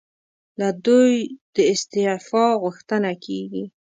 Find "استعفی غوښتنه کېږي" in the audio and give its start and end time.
1.73-3.63